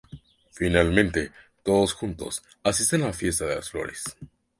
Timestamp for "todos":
1.61-1.93